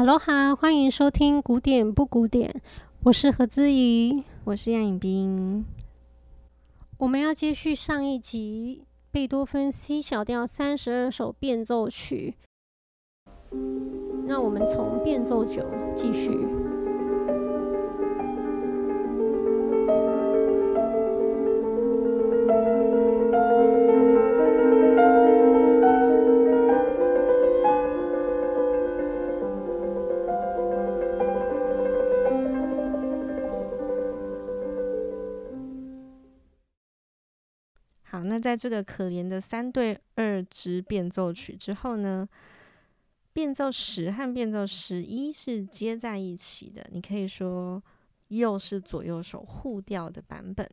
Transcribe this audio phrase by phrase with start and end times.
[0.00, 2.62] 哈喽哈，欢迎收听古典不古典，
[3.02, 5.62] 我是何姿怡，我是杨颖冰。
[6.96, 12.34] 我们要接续上一集贝多芬 C 小调三十二首变奏曲，
[14.24, 16.30] 那我们从变奏九继续。
[38.40, 42.28] 在这个可怜的三对二支变奏曲之后呢，
[43.32, 47.82] 变奏十和变奏十一是接在一起的，你可以说
[48.28, 50.68] 又是左右手互调的版本。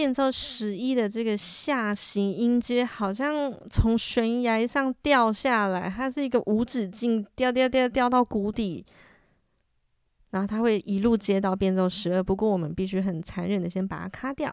[0.00, 8.82] 变奏十一的这个下行音阶好像从悬崖上掉下来，它是一个无止境掉掉掉掉到谷底，
[10.30, 12.22] 然后它会一路接到变奏十二。
[12.22, 14.50] 不过我们必须很残忍的先把它卡掉。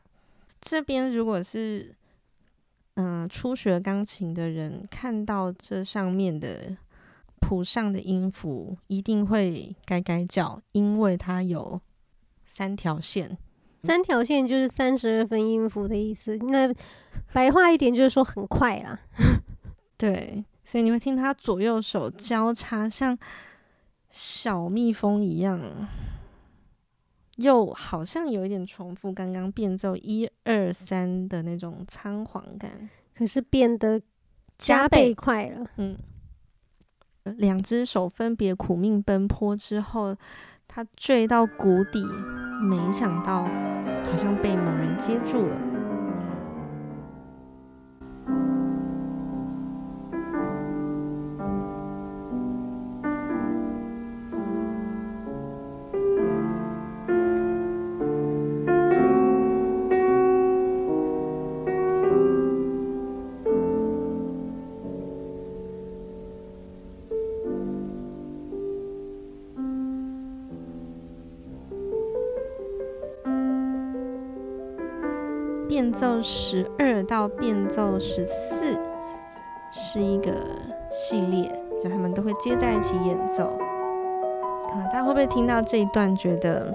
[0.60, 1.96] 这边如果是
[2.96, 6.76] 嗯、初学钢琴的人看到这上面的
[7.40, 11.80] 谱上的音符，一定会该该叫，因为它有
[12.44, 13.38] 三条线。
[13.88, 16.38] 三条线就是三十二分音符的意思。
[16.50, 16.74] 那
[17.32, 19.00] 白话一点就是说很快啦。
[19.98, 23.18] 对，所以你会听它左右手交叉，像
[24.10, 25.88] 小蜜蜂一样，
[27.38, 34.02] 又好像有一点重复刚刚变奏一二三的那种仓皇感，可是变得
[34.58, 35.66] 加倍快了。
[35.78, 35.98] 嗯，
[37.38, 40.16] 两只手分别苦命奔波之后，
[40.68, 42.04] 他坠到谷底，
[42.62, 43.50] 没想到。
[44.06, 45.77] 好像被某人接住了。
[76.18, 78.76] 奏十二到变奏十四
[79.70, 80.32] 是一个
[80.90, 81.48] 系列，
[81.84, 83.46] 就他们都会接在一起演奏。
[83.46, 86.74] 啊，大家会不会听到这一段觉得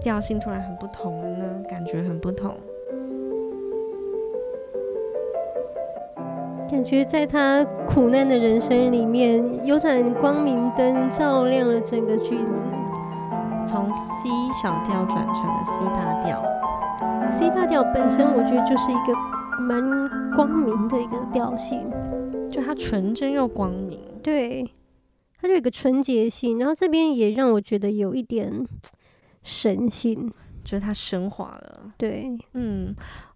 [0.00, 1.44] 调性突然很不同了呢？
[1.68, 2.54] 感觉很不同，
[6.70, 12.62] 感觉在他苦难的人生里面，有盏光明灯照亮了整个句子，
[13.66, 14.30] 从 C
[14.62, 16.42] 小调转成了 C 大调。
[17.38, 19.14] C 大调本身，我觉得就是一个
[19.60, 19.80] 蛮
[20.34, 21.88] 光明的一个调性，
[22.50, 24.68] 就它纯真又光明，对，
[25.38, 28.66] 它就有一个纯洁性，然后这边也让我觉得有一点
[29.42, 30.32] 神性，
[30.64, 32.94] 就是它升华了，对，嗯，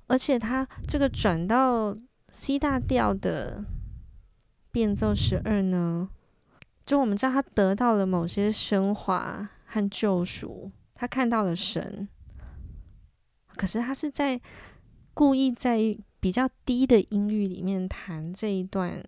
[0.09, 1.97] 而且它这个转到
[2.31, 3.65] C 大调的
[4.73, 6.09] 变奏十二呢，
[6.85, 12.09] 就我们知道他得到了某些升华和救赎，他看到了神。
[13.63, 14.41] 可是他是在
[15.15, 19.01] 故意在比较低的音域里面弹这一段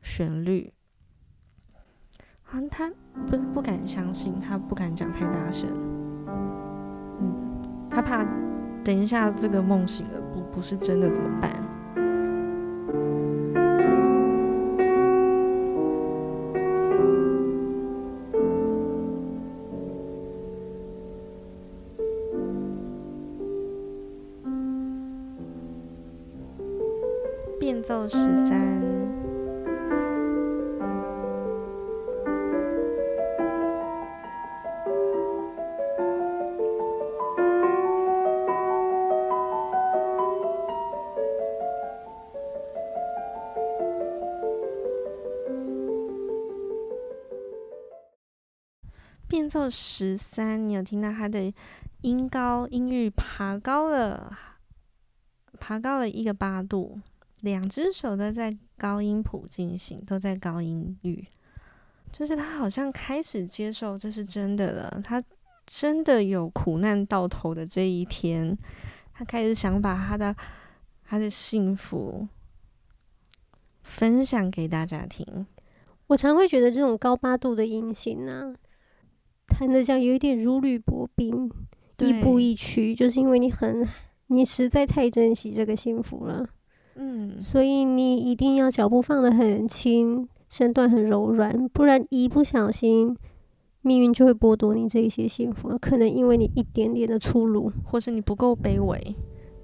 [0.00, 0.72] 旋律，
[2.42, 2.92] 好像他
[3.24, 5.70] 不是不敢相信，他不敢讲太大声，
[7.20, 8.24] 嗯，他怕
[8.82, 11.71] 等一下这个梦醒了不不是真的怎么办？
[27.62, 28.82] 变奏十三，
[49.28, 51.54] 变奏十三，你有听到它的
[52.00, 54.36] 音高音域爬高了？
[55.60, 56.98] 爬高了一个八度，
[57.42, 61.24] 两只手都在高音谱进行，都在高音域，
[62.10, 65.22] 就是他好像开始接受这是真的了，他
[65.66, 68.56] 真的有苦难到头的这一天，
[69.12, 70.34] 他开始想把他的
[71.04, 72.28] 他的幸福
[73.82, 75.46] 分享给大家听。
[76.08, 81.50] 我常会觉得这种高八度的音型呢、啊，弹的像有一点如履薄冰，
[81.98, 83.84] 亦步亦趋，就是因为你很，
[84.26, 86.46] 你实在太珍惜这个幸福了，
[86.94, 93.16] 嗯，所以你一定要脚步放得很轻，身段很柔软，不然一不小心，
[93.80, 99.16] 命运就会剥夺你这一些幸福，可能因为你一点点的粗鲁，或是你不够卑微，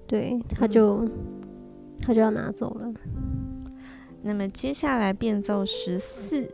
[0.06, 1.10] 对，他就、嗯、
[2.00, 2.92] 他就要拿走了。
[4.22, 6.48] 那么接下来变奏十四，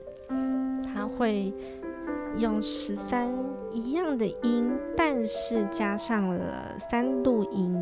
[0.82, 1.53] 他会
[2.37, 3.32] 用十三
[3.73, 7.75] 一样的音，但是加上了三度音，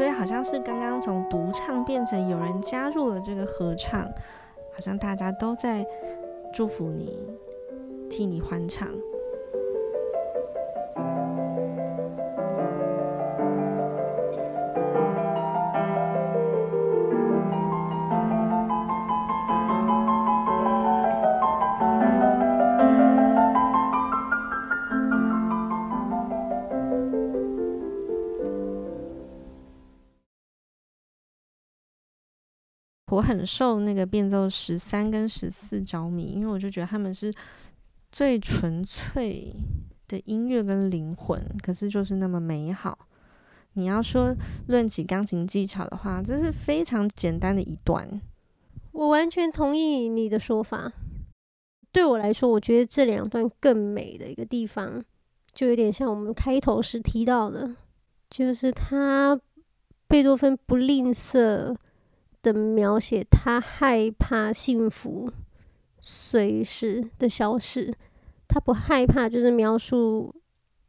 [0.00, 4.00] 所以好像是刚刚从独唱变成有人加入了这个合唱，
[4.72, 5.86] 好像大家都在
[6.54, 7.18] 祝福你，
[8.08, 8.88] 替你欢唱。
[33.20, 37.30] 我很受那个变奏十三跟十四着迷，因为我就觉得他们是
[38.10, 39.54] 最纯粹
[40.08, 42.98] 的音乐跟灵魂，可是就是那么美好。
[43.74, 44.34] 你要说
[44.68, 48.22] 论起钢琴技巧的话，这是非常简单的一段。
[48.92, 50.90] 我完全同意你的说法。
[51.92, 55.04] 对我来说，我觉得这两段更美的一个地方，
[55.52, 57.76] 就有点像我们开头时提到的，
[58.30, 59.38] 就是他
[60.08, 61.76] 贝多芬不吝啬。
[62.42, 65.30] 的描写，他害怕幸福
[65.98, 67.92] 随时的消失，
[68.48, 70.34] 他不害怕，就是描述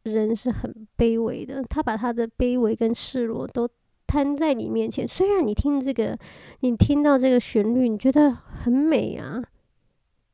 [0.03, 1.63] 人是很卑微的。
[1.63, 3.69] 他把他的卑微跟赤裸都
[4.07, 5.07] 摊在你面前。
[5.07, 6.17] 虽然你听这个，
[6.61, 9.43] 你听到这个旋律，你觉得很美啊，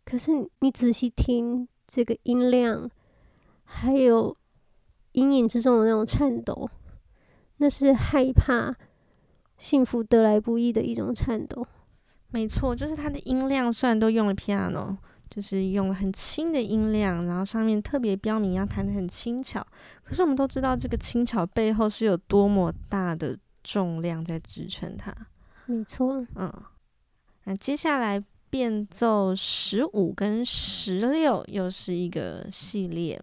[0.06, 2.90] 可是你仔细听这个音量，
[3.64, 4.38] 还有
[5.14, 6.69] 阴影之中的那种颤抖，
[7.58, 8.75] 那是害怕。
[9.57, 11.65] 幸福得来不易的一种颤抖，
[12.30, 14.95] 没错，就是它的音量虽然都用了 piano，
[15.30, 19.65] 就是用了很轻的音量，然后上面特别标明要弹得很轻巧，
[20.04, 25.13] 可是我们都知道这个轻巧背后是有多么大的重量在支撑它。
[25.65, 26.54] 没错，嗯，
[27.45, 33.21] 那接下来变奏十五跟十六又是一个系列。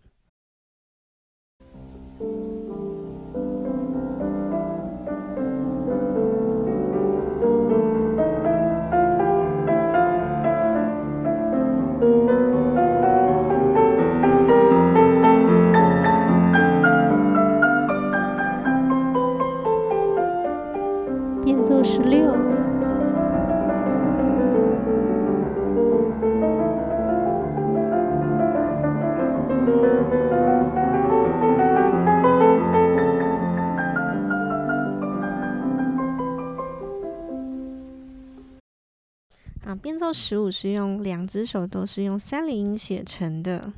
[40.05, 43.73] 奏十五是用两只手都是用三连音写成的，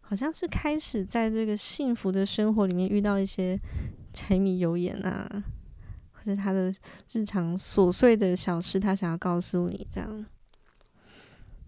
[0.00, 3.58] 好像是开始在这个幸福的生活里面遇到一些
[4.12, 5.42] 柴米油盐啊，
[6.12, 6.72] 或者他的
[7.12, 10.26] 日常琐碎的小事，他想要告诉你这样。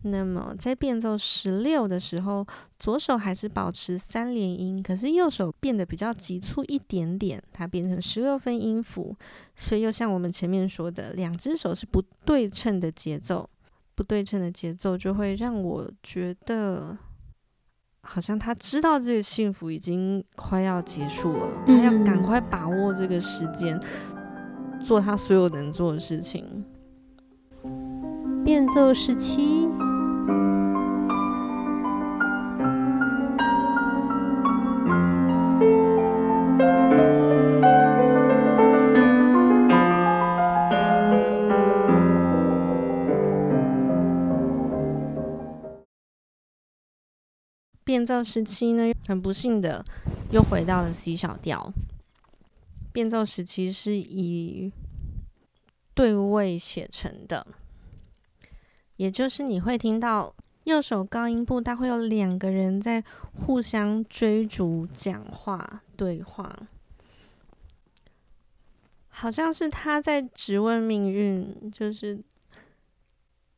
[0.03, 2.47] 那么在变奏十六的时候，
[2.79, 9.17] 左手还是保持三连音，可是右手变得比较急促一点点，它变成十六分音符，
[9.57, 13.51] 所以又像我们前面说的，两只手是不对称的节奏。
[14.00, 16.97] 不对称的节奏就会让我觉得，
[18.00, 23.78] 好像他知道这个幸福已经快要结束了，他要赶快把握这个时间，
[24.83, 26.64] 做他所有能做的事情。
[28.42, 29.69] 变奏十七。
[47.91, 49.85] 变奏时期呢，很不幸的
[50.31, 51.73] 又回到了 C 小调。
[52.93, 54.71] 变奏时期是以
[55.93, 57.45] 对位写成的，
[58.95, 60.33] 也就是你会听到
[60.63, 63.03] 右手高音部，它会有两个人在
[63.35, 66.57] 互相追逐、讲话、对话。
[69.09, 72.23] 好像是他在质问命运，就是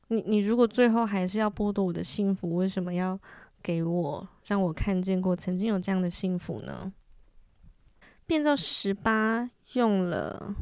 [0.09, 3.21] 你你如果最后还是要剥夺我的幸福，为什么要
[3.62, 6.92] 给我让我看见过曾经有这样的幸福呢？
[8.26, 10.54] 变奏十八用了，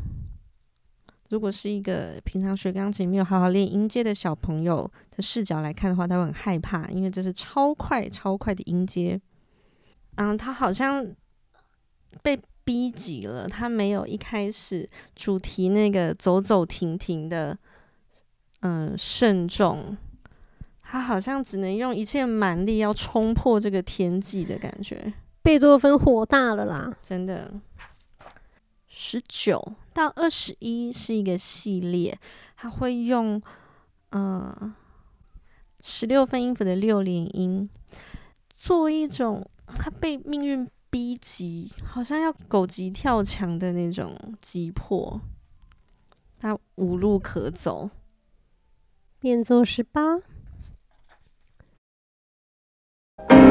[1.28, 9.20] 如果是一个平常学钢琴没有好好练音阶的小朋友的视角来看的话，他会很害怕，因为这是超快超快的音阶。
[10.16, 11.06] 嗯，他好像
[12.22, 12.38] 被。
[12.62, 17.58] 逼急了，他没有一开始主题那个走走停停的，
[18.60, 19.96] 嗯，慎重，
[20.90, 25.12] 他好像只能用一切蛮力要冲破这个天际的感觉。
[25.40, 27.52] 贝多芬火大了啦，真的。
[28.88, 32.18] 十九到二十一是一个系列，
[32.56, 33.40] 他会用
[34.10, 34.74] 呃
[35.80, 37.70] 十六分音符的六连音，
[38.48, 40.68] 做一种他被命运。
[40.92, 45.20] 逼急，好像要狗急跳墙的那种急迫，
[46.36, 47.90] 他无路可走。
[49.20, 50.18] 变奏十八。
[53.28, 53.49] 变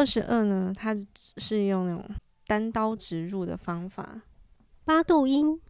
[0.00, 0.96] 二十二呢，它
[1.36, 2.02] 是用那种
[2.46, 4.22] 单刀直入的方法，
[4.82, 5.60] 八度音，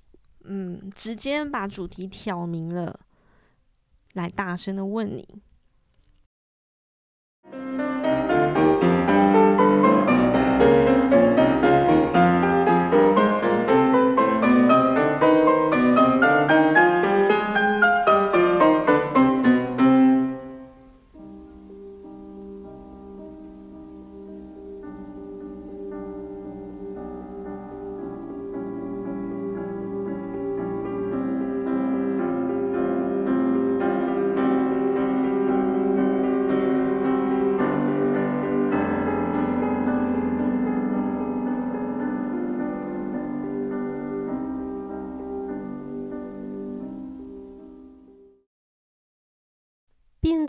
[0.45, 3.01] 嗯，直接把主题挑明了，
[4.13, 5.43] 来大声的问你。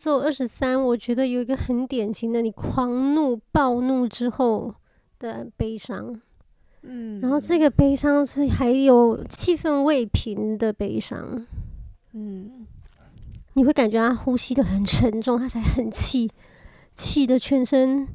[0.02, 4.74] 变奏二十三，我觉得有一个很典型的，你狂怒、暴怒之后
[5.20, 6.20] 的悲伤，
[6.82, 11.46] 嗯，然后这个悲伤是还有气氛未平的悲伤，
[12.14, 12.66] 嗯，
[13.54, 16.32] 你会感觉他呼吸的很沉重，他才很气，
[16.96, 18.08] 气的全身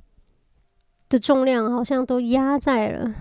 [1.08, 3.14] 的重量好像都压在了。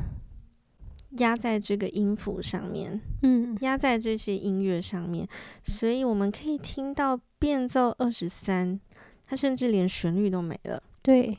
[1.18, 5.28] 压在这个音符上面，嗯，压在这些音乐上面，
[5.64, 8.80] 所以我们可以听到变奏二十三，
[9.26, 11.38] 它甚至连旋律都没了，对，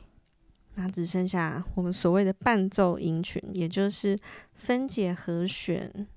[0.75, 4.17] 那只剩下我们所谓的伴奏音群，也就是
[4.53, 6.07] 分解和弦。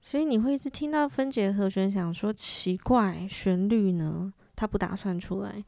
[0.00, 4.32] 所以你会一直听到分解和弦，想说奇怪，旋律呢？
[4.56, 5.64] 它不打算出来，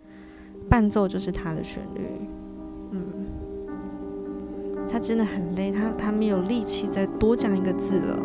[0.69, 2.44] 伴奏就是它的旋律，嗯。
[4.89, 8.19] 他真的很累，他他没有力气再多讲一个字了。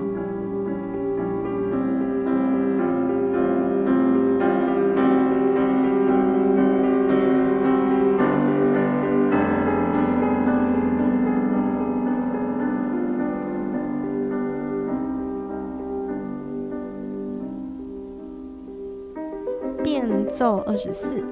[19.83, 21.23] 变奏二十四。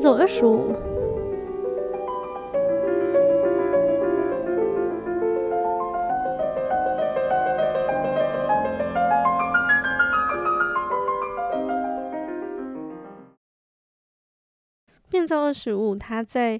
[0.00, 0.72] 变奏二十五，
[15.10, 16.58] 变奏二十五，它在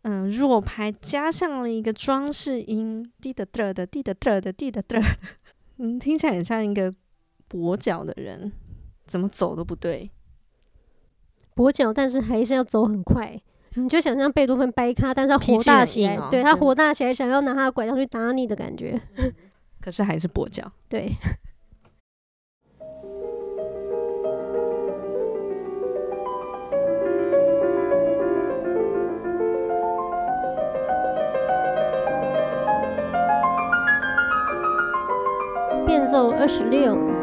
[0.00, 5.04] 嗯弱拍，加上了一个装饰音，滴的嘚的，滴的嘚的，滴的嘚，
[5.76, 6.90] 嗯，听起来很像一个
[7.50, 8.50] 跛脚的人，
[9.04, 10.10] 怎么走都不对。
[11.54, 13.40] 跛脚，但是还是要走很快。
[13.76, 19.00] 你就想象贝多芬掰咖，但是他火大起来，哦、对他火大起来，想要拿他的拐杖去打你的感觉。
[19.80, 20.70] 可是还是跛脚。
[20.88, 21.12] 对。
[35.86, 37.13] 变奏二十六。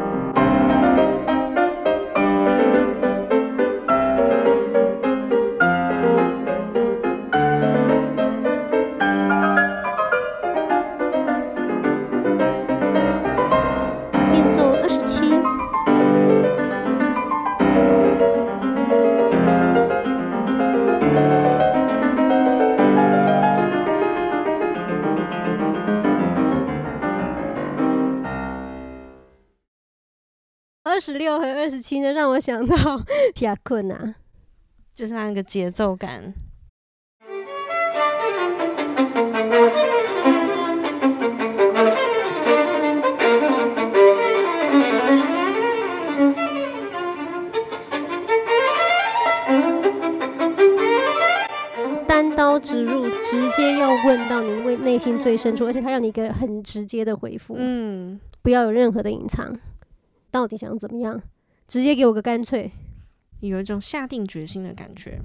[31.62, 32.76] 二十七呢，让我想到
[33.36, 34.16] 皮亚困呐，
[34.96, 36.34] 就是那个节奏感。
[52.08, 59.60] 单刀直入，直接要问到你内内心最深处，而且他要你一个很直接的回复，嗯，不要有任何的隐藏。
[60.32, 61.22] 到底想怎么样？
[61.72, 62.70] 直接给我个干脆，
[63.40, 65.22] 有一种下定决心的感觉。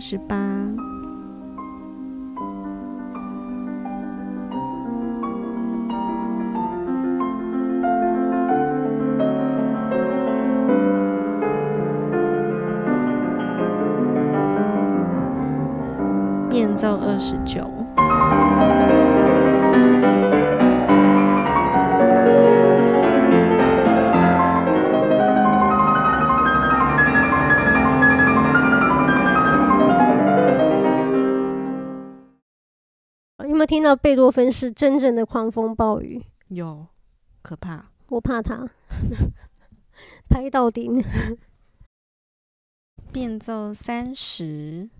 [0.00, 0.47] 十八，
[33.88, 36.86] 到贝多芬是真正的狂风暴雨，有
[37.40, 38.68] 可怕，我怕他
[40.28, 41.02] 拍到顶。
[43.10, 44.90] 变奏三十。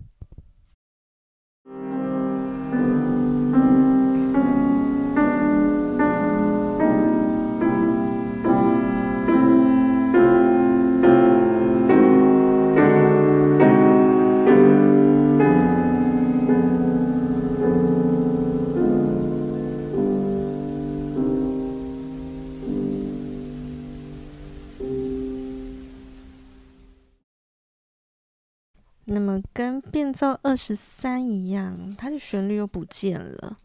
[30.09, 33.55] 变奏二十三一样，它的旋律又不见了。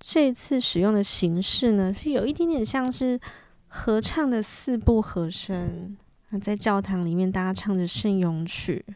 [0.00, 3.20] 这一次使用的形式呢，是有一点点像是
[3.68, 5.94] 合唱的四部和声。
[6.40, 8.86] 在教堂里面，大家唱着圣咏曲。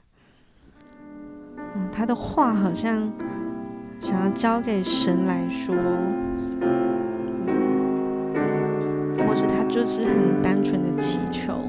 [1.59, 3.13] 嗯，他的话好像
[4.01, 5.75] 想要交给神来说，
[9.19, 11.63] 或是他就是很单纯的祈求。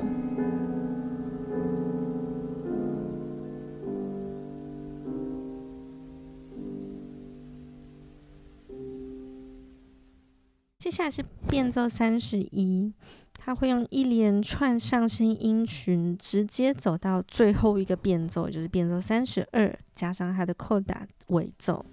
[10.91, 12.91] 下来是变奏三十一，
[13.33, 21.85] 他会用一连串上升音群直接走到最后一个变奏，就是变奏三十二，加上他的扣打尾奏。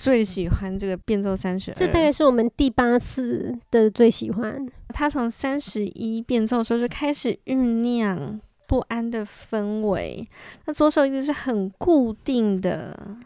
[0.00, 4.64] 最喜欢这个变奏三十二，这大概是我们第八次的最喜欢。
[4.90, 10.24] 他从三十一变奏的时候就开始酝酿不安的氛围，
[10.66, 13.16] 那左手一直是很固定的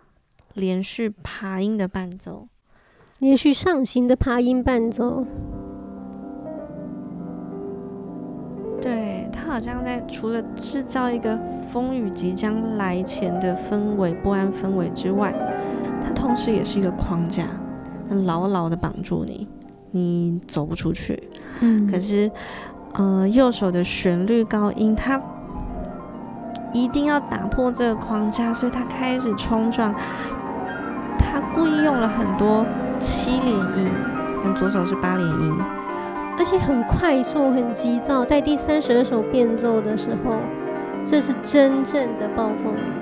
[0.55, 2.49] 连续爬音的伴奏，
[3.19, 5.27] 连续上行的爬音伴奏。
[8.81, 11.39] 对，他好像在除了制造一个
[11.71, 15.33] 风雨即将来前的氛围、不安氛围之外，
[16.05, 17.45] 它同时也是一个框架，
[18.09, 19.49] 它牢牢的绑住你，
[19.91, 21.31] 你走不出去。
[21.61, 22.31] 嗯，可是，
[22.95, 25.21] 呃，右手的旋律高音，它
[26.73, 29.95] 一定要打破这个框架，所以他开始冲撞。
[31.19, 32.67] 他故意用了很多
[32.99, 33.91] 七连音，
[34.43, 35.59] 但左手是八连音。
[36.39, 40.41] 而且很快速、很急躁，在第三十二首变奏的时候，
[41.05, 43.02] 这是真正的暴风雨，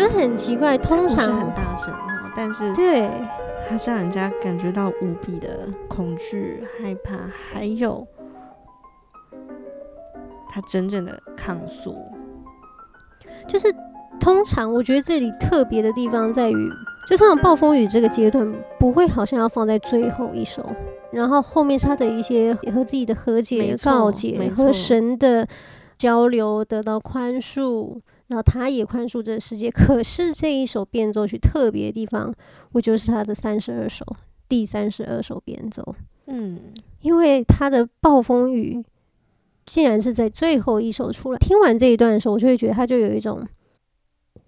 [0.00, 0.78] 就很奇怪。
[0.78, 1.92] 通常是很大声，
[2.34, 3.10] 但是对，
[3.68, 7.18] 它是让人家感觉到无比的恐惧、害怕，
[7.52, 8.06] 还有
[10.48, 11.94] 他真正的抗诉。
[13.46, 13.70] 就是
[14.18, 16.70] 通常，我觉得这里特别的地方在于，
[17.06, 20.64] 就通常暴风雨这个阶段不会好像要放在最后一首。
[21.12, 25.46] 然后后面是他的一些和自己的和解、告解和神的
[25.98, 28.00] 交流得到宽恕，
[28.30, 29.68] 然后他也宽恕这个世界。
[29.68, 32.32] 可是这一首变奏曲特别的地方，
[32.70, 34.06] 我就是他的三十二首，
[34.48, 35.96] 第三十二首变奏。
[36.26, 38.84] 嗯，因为他的暴风雨
[39.66, 41.38] 竟然是在最后一首出来。
[41.38, 43.44] 听完这一段的时候，我就会觉得他就有一种，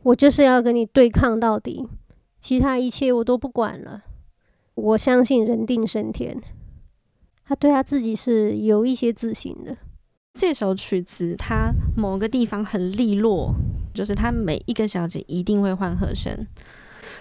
[0.05, 1.85] 我就是要跟你对抗到底，
[2.39, 4.05] 其他一切我都不管了。
[4.75, 6.41] 我相信人定胜天，
[7.45, 9.77] 他对他自己是有一些自信的。
[10.35, 13.55] 这首曲子，它某个地方很利落，
[13.93, 16.47] 就是它每一个小节一定会换和声，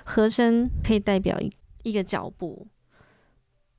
[0.06, 1.52] 和声可以代表一
[1.84, 2.68] 一个脚步，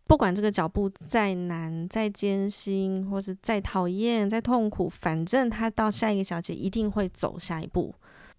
[0.07, 7.95] 不管这个脚步再难、再艰辛，或是再讨厌、再痛苦，反正他到下一个小节一定会走下一步。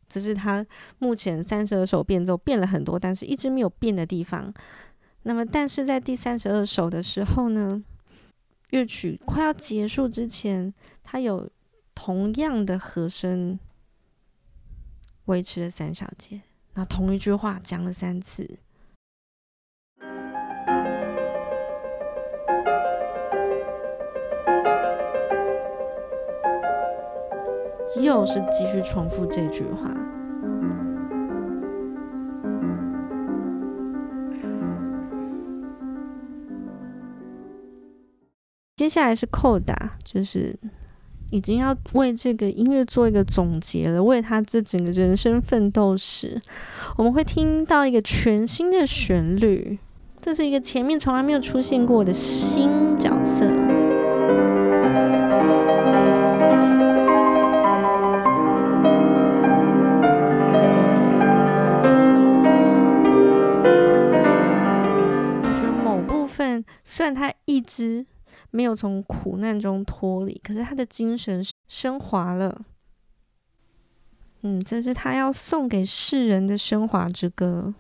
[0.07, 0.63] 这是他
[0.99, 4.53] 目前三十二首变奏变了很多，但是一直没有变的地方。
[5.23, 7.81] 那么，但是在第三十二首的时候呢，
[8.73, 11.47] 乐曲快要结束之前，它有
[11.93, 13.59] 同样的和声
[15.25, 16.41] 维持了三小节，
[16.73, 18.57] 那同一句话讲了三次，
[28.01, 29.95] 又是继续重复这句话。
[38.83, 40.53] 接下来是扣打，就是
[41.31, 46.41] 已经要为这个音乐做一个总结了，为他这整个人生奋斗史，
[46.97, 49.79] 我们会听到一个全新的旋律，
[50.21, 53.45] 这是一个前面从来没有出现过的新角色。
[65.41, 68.05] 我觉得某部分虽然他一直。
[68.55, 72.61] 没有从苦难中脱离，可是他的精神升华了。
[74.43, 77.73] 嗯，这是他要送给世人的升华之歌。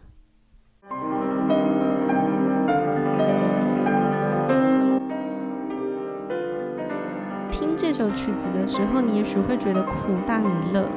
[7.51, 10.89] 听这首曲子的时候，你也许会觉得苦大于乐，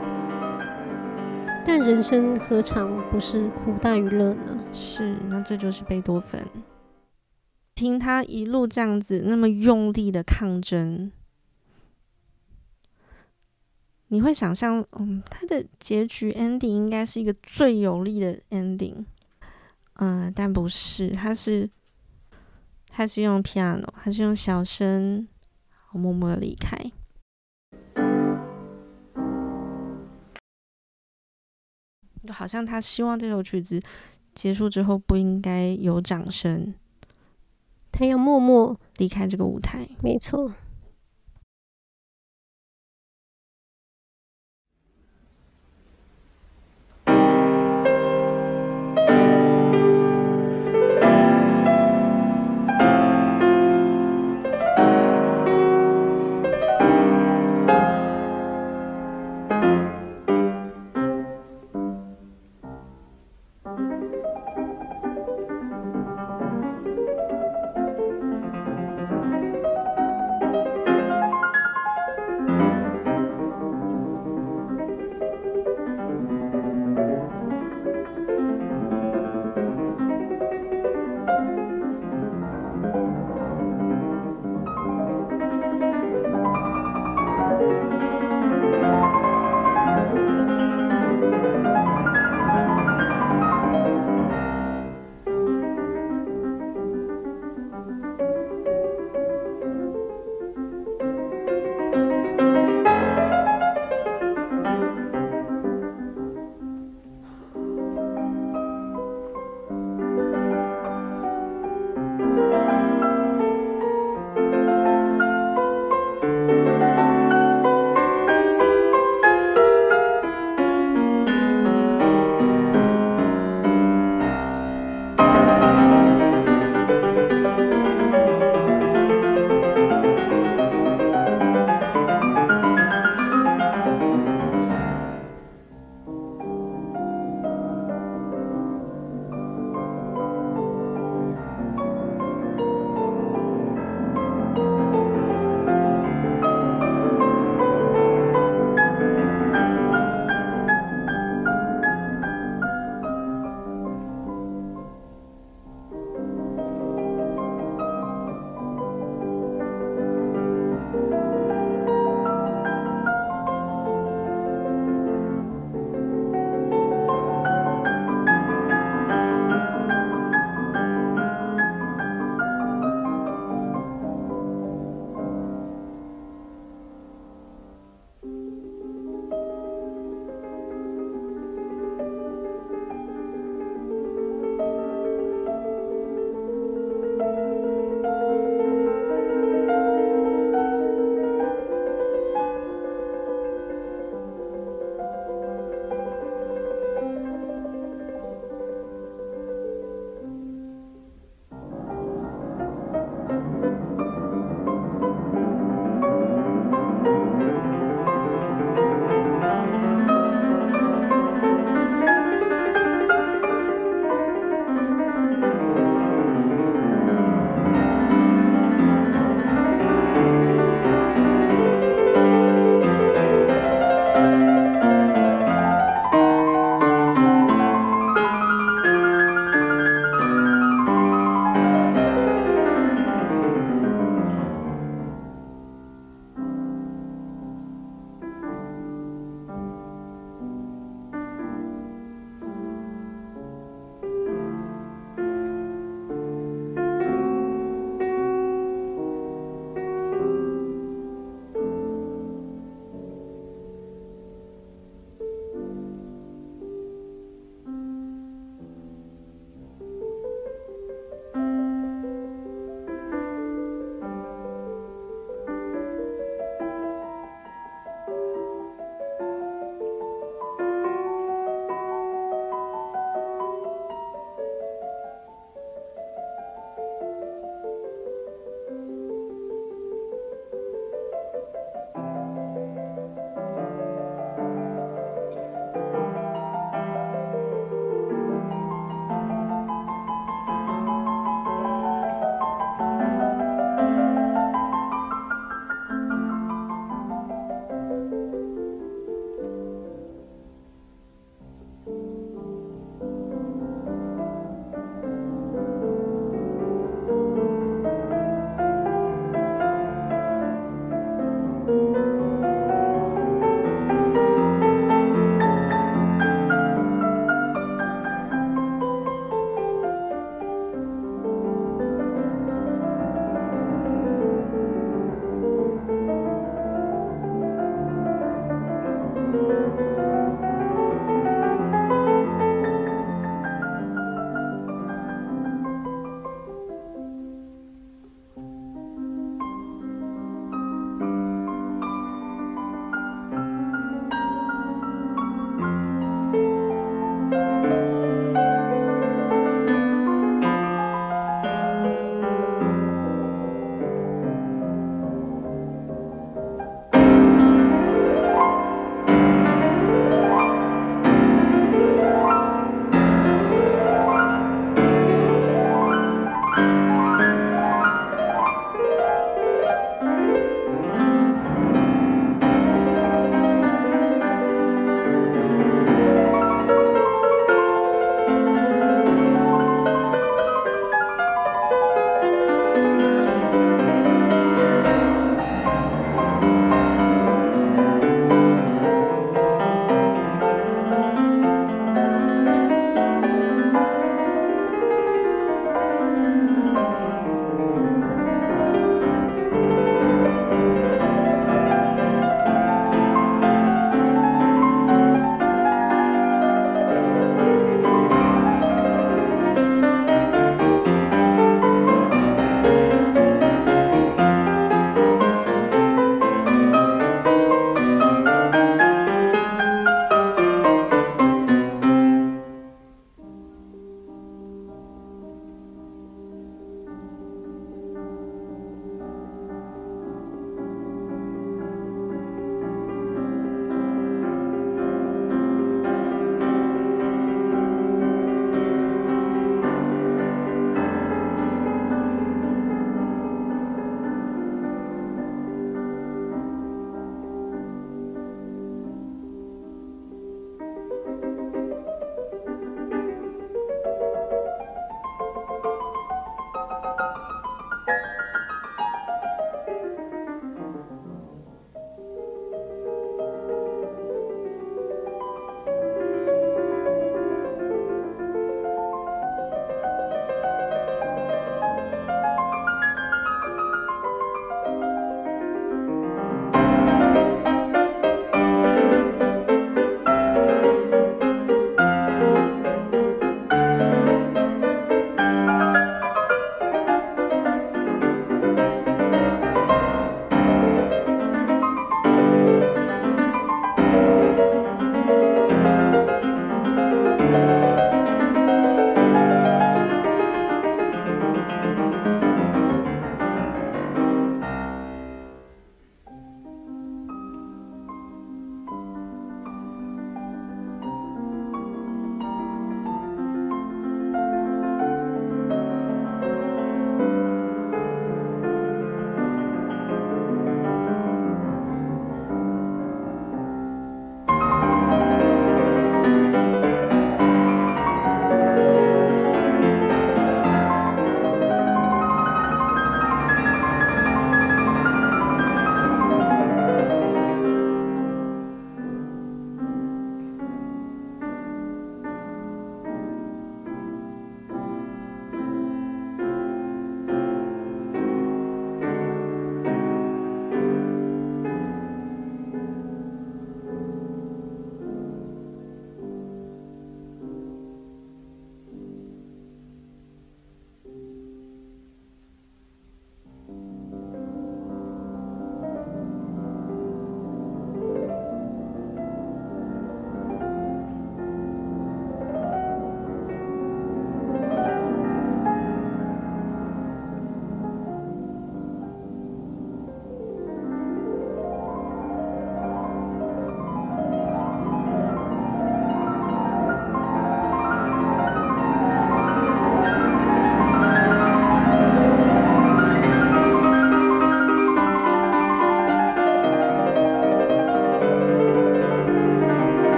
[1.66, 4.58] 但人生何尝不是苦大于乐呢？
[4.72, 6.40] 是，那这就是贝多芬。
[7.76, 11.12] 听他一路这样子那么用力的抗争，
[14.08, 19.04] 你会想象，嗯，他的结局 ending 应该是一个最有力的 ending，
[19.96, 21.68] 嗯，但不是，他是，
[22.88, 25.28] 他是用 piano，他是用小声，
[25.92, 26.90] 默默的离开，
[32.26, 33.78] 就好像他希望这首曲子
[34.34, 36.72] 结束之后不应该有掌声。
[37.96, 40.52] 他要默默离开这个舞台，没错。